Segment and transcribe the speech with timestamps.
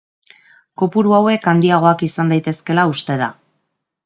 [0.81, 3.31] Kopuru hauek handiagoak izan daitezkeela uste da.